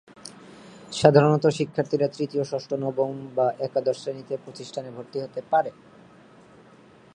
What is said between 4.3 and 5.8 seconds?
প্রতিষ্ঠানে ভর্তি হতে পারে।